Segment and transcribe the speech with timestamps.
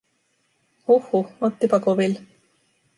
[0.87, 2.21] Huh, huh, ottipa koville.